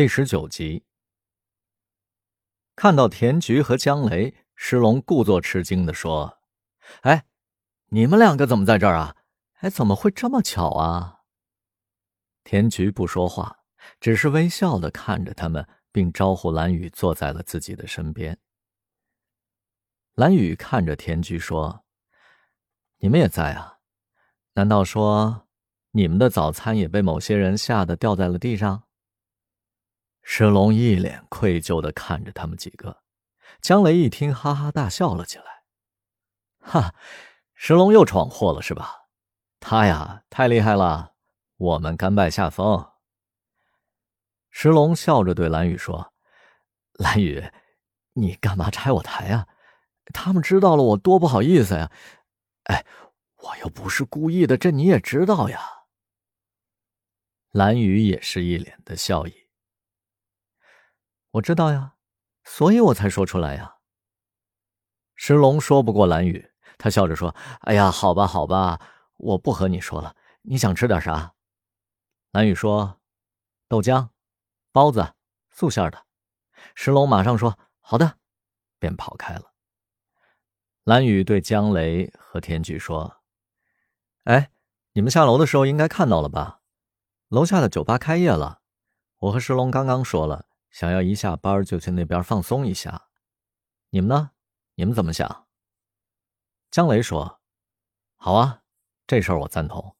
[0.00, 0.82] 第十九集，
[2.74, 6.38] 看到田菊和江雷，石龙故作吃惊的说
[7.04, 7.26] ：“哎，
[7.88, 9.14] 你们两个怎么在这儿啊？
[9.58, 11.20] 哎，怎么会这么巧啊？”
[12.44, 13.58] 田菊不说话，
[14.00, 18.38] 只是微笑的看着他们，并招呼蓝雨坐在了自己的身边。
[20.14, 21.84] 蓝雨看着田菊说
[23.00, 23.80] ：“你们也在啊？
[24.54, 25.46] 难道说
[25.90, 28.84] 你们的早餐也被某些人吓得掉在了地上？”
[30.40, 33.02] 石龙一脸愧疚的看着他们几个，
[33.60, 35.64] 江雷一听，哈哈大笑了起来。
[36.60, 36.94] 哈，
[37.52, 39.10] 石龙又闯祸了是吧？
[39.60, 41.12] 他呀，太厉害了，
[41.58, 42.90] 我们甘拜下风。
[44.48, 46.14] 石龙笑着对蓝雨说
[46.96, 47.50] ：“蓝雨，
[48.14, 49.46] 你干嘛拆我台啊？
[50.14, 51.92] 他们知道了，我多不好意思呀！
[52.62, 52.86] 哎，
[53.36, 55.60] 我又不是故意的，这你也知道呀。”
[57.52, 59.34] 蓝雨也是一脸的笑意。
[61.32, 61.94] 我知道呀，
[62.42, 63.76] 所以我才说出来呀。
[65.14, 68.80] 石龙说不过蓝雨，他笑着说：“哎呀，好吧，好吧，
[69.16, 70.16] 我不和你说了。
[70.42, 71.34] 你想吃点啥？”
[72.32, 73.00] 蓝雨说
[73.68, 74.08] ：“豆浆、
[74.72, 75.14] 包子、
[75.50, 76.04] 素馅的。”
[76.74, 78.18] 石龙马上说：“好的。”
[78.80, 79.52] 便跑开了。
[80.84, 83.18] 蓝雨对江雷和田菊说
[84.24, 84.50] ：“哎，
[84.94, 86.62] 你们下楼的时候应该看到了吧？
[87.28, 88.62] 楼下的酒吧开业了。
[89.18, 93.08] 我和石龙刚刚说了。”想要一下班就去那边放松一下，
[93.90, 94.30] 你们呢？
[94.74, 95.46] 你们怎么想？
[96.70, 97.40] 江雷说
[98.16, 98.62] ：“好啊，
[99.06, 99.96] 这事儿我赞同。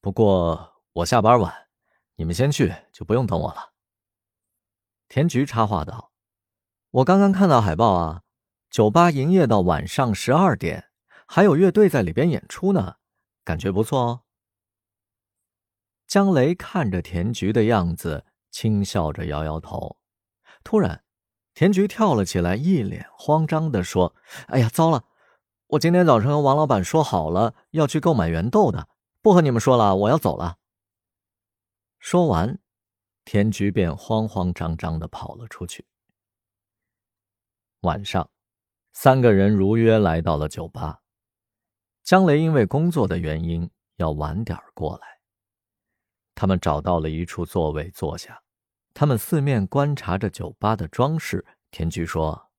[0.00, 1.68] 不过我下班晚，
[2.14, 3.74] 你们先去就不用等我了。”
[5.08, 6.12] 田菊插话道
[6.90, 8.22] ：“我刚刚看到海报啊，
[8.70, 10.90] 酒吧营业到晚上十二点，
[11.26, 12.96] 还有乐队在里边演出呢，
[13.44, 14.22] 感觉不错哦。”
[16.08, 19.98] 江雷看着田菊的样子，轻笑着摇摇头。
[20.66, 21.04] 突然，
[21.54, 24.16] 田菊跳了起来，一脸慌张的说
[24.50, 25.04] ：“哎呀，糟了！
[25.68, 28.88] 我今天早晨和王老板说好了要去购买原豆的，
[29.22, 30.58] 不和你们说了，我要走了。”
[32.00, 32.58] 说完，
[33.24, 35.86] 田菊便慌慌张张的跑了出去。
[37.82, 38.28] 晚上，
[38.92, 41.00] 三个人如约来到了酒吧。
[42.02, 45.20] 江雷因为工作的原因要晚点过来。
[46.34, 48.42] 他们找到了一处座位坐下。
[48.98, 51.44] 他们四面观察着酒吧的装饰。
[51.70, 52.50] 田菊说：“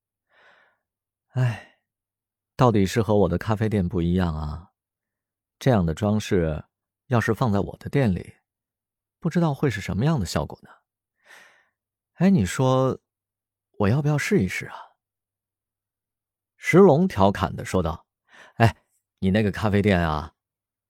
[1.34, 1.80] 哎，
[2.56, 4.70] 到底是和我的咖啡店不一样啊！
[5.58, 6.64] 这样的装饰，
[7.08, 8.36] 要是放在我的店里，
[9.20, 10.70] 不知道会是什么样的效果呢？
[12.18, 13.00] 哎，你说，
[13.80, 14.76] 我要不要试一试啊？”
[16.56, 18.06] 石龙调侃的说道
[18.58, 18.78] ：“哎，
[19.18, 20.36] 你那个咖啡店啊，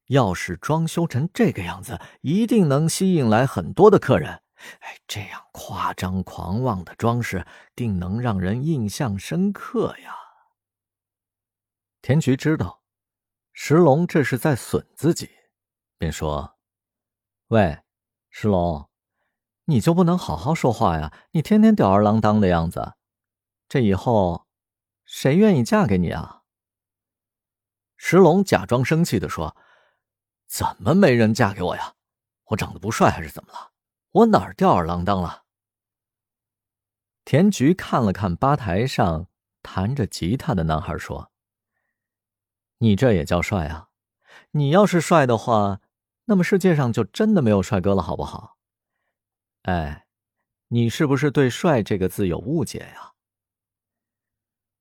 [0.07, 4.43] 要是装修成这个样子，一定能吸引来很多的客人。”
[4.79, 7.45] 哎，这样夸张狂妄的装饰，
[7.75, 10.15] 定能让人印象深刻呀。
[12.01, 12.81] 田菊知道
[13.53, 15.29] 石龙这是在损自己，
[15.97, 16.57] 便说
[17.49, 17.83] ：“喂，
[18.29, 18.89] 石龙，
[19.65, 21.13] 你就不能好好说话呀？
[21.31, 22.93] 你天天吊儿郎当的样子，
[23.67, 24.47] 这以后
[25.05, 26.43] 谁愿意嫁给你啊？”
[27.97, 29.55] 石龙假装生气的说
[30.47, 31.95] ：“怎么没人嫁给我呀？
[32.45, 33.73] 我长得不帅还是怎么了？”
[34.17, 35.43] 我哪儿吊儿郎当了？
[37.23, 39.27] 田菊看了看吧台上
[39.61, 41.31] 弹着吉他的男孩，说
[42.79, 43.89] ：“你这也叫帅啊？
[44.51, 45.81] 你要是帅的话，
[46.25, 48.57] 那么世界上就真的没有帅哥了，好不好？”
[49.63, 50.07] 哎，
[50.69, 53.13] 你是不是对“帅”这个字有误解呀？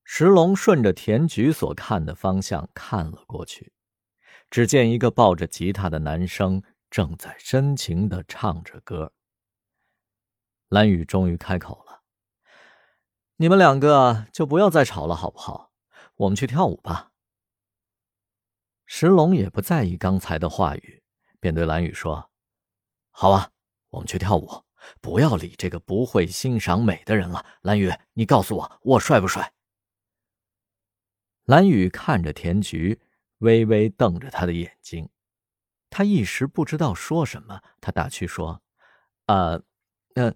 [0.03, 3.74] 石龙顺着田菊所看的方向看了过去，
[4.48, 9.12] 只见一个抱着吉他的男生正在深情的唱着歌。
[10.69, 12.03] 蓝雨终于开口了
[13.38, 15.71] ：“你们两个就不要再吵了，好不好？
[16.16, 17.12] 我们去跳舞吧。”
[18.84, 21.04] 石龙也不在意刚才的话语，
[21.38, 22.31] 便对蓝雨说
[23.12, 23.53] ：“好啊，
[23.91, 24.65] 我们去跳舞，
[25.00, 27.47] 不要理这个不会欣赏美的人了。
[27.62, 29.53] 蓝雨，你告诉我，我帅不帅？”
[31.47, 33.01] 蓝雨看着田菊，
[33.39, 35.09] 微微瞪着他的眼睛，
[35.91, 38.62] 他一时不知道说什么，他打趣说
[39.27, 39.60] ：“啊。”
[40.16, 40.34] 呃，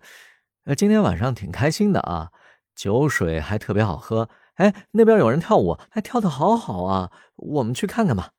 [0.64, 2.32] 呃，今天晚上挺开心的啊，
[2.74, 4.28] 酒水还特别好喝。
[4.56, 8.34] 哎，那边有人跳舞，还跳的好好啊，我们去看看吧。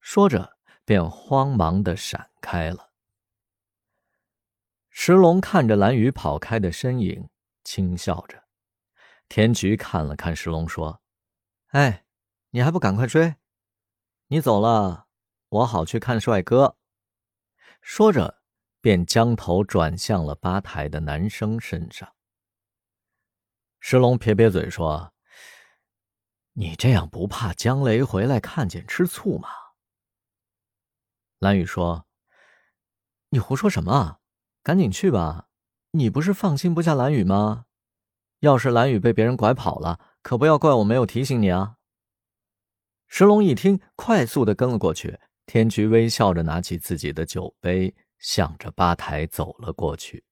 [0.00, 0.56] 说着，
[0.86, 2.88] 便慌忙的闪开了。
[4.88, 7.28] 石龙看着蓝雨跑开的身影，
[7.62, 8.44] 轻笑着。
[9.28, 11.02] 田菊看了看石龙，说
[11.68, 12.06] ：“哎，
[12.52, 13.34] 你还不赶快追？
[14.28, 15.06] 你走了，
[15.50, 16.78] 我好去看帅哥。”
[17.82, 18.37] 说着。
[18.80, 22.12] 便将头转向了吧台的男生身上。
[23.80, 25.12] 石龙撇撇嘴说
[26.54, 29.48] ：“你这样不怕江雷回来看见吃醋吗？”
[31.38, 32.06] 蓝雨说
[33.30, 34.18] ：“你胡说什么？
[34.62, 35.48] 赶紧去吧！
[35.92, 37.66] 你不是放心不下蓝雨吗？
[38.40, 41.76] 要是蓝雨被别人拐跑了，可不要怪我没有提醒你啊！”
[43.06, 45.18] 石龙一听，快速的跟了过去。
[45.46, 50.27] 天菊微笑着拿起自己的酒杯，向着吧台走了过去。